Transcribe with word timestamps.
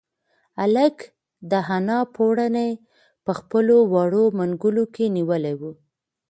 هلک 0.61 0.97
د 1.51 1.53
انا 1.77 1.99
پړونی 2.15 2.71
په 3.25 3.31
خپلو 3.39 3.75
وړو 3.93 4.23
منگولو 4.39 4.83
کې 4.95 5.05
نیولی 5.17 5.53
و. 5.59 5.61